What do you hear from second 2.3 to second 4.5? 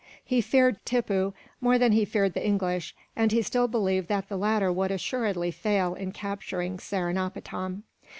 the English, and he still believed that the